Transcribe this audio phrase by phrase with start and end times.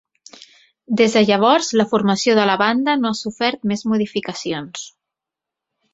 [1.01, 4.91] Des de llavors la formació de la banda no ha sofert més modificacions.